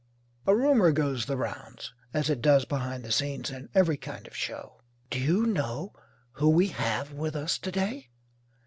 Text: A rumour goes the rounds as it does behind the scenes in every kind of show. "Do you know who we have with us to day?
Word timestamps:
A 0.47 0.55
rumour 0.55 0.91
goes 0.91 1.27
the 1.27 1.37
rounds 1.37 1.93
as 2.11 2.27
it 2.27 2.41
does 2.41 2.65
behind 2.65 3.03
the 3.05 3.11
scenes 3.11 3.51
in 3.51 3.69
every 3.75 3.97
kind 3.97 4.25
of 4.25 4.35
show. 4.35 4.81
"Do 5.11 5.19
you 5.19 5.45
know 5.45 5.93
who 6.31 6.49
we 6.49 6.69
have 6.69 7.11
with 7.13 7.35
us 7.35 7.59
to 7.59 7.71
day? 7.71 8.09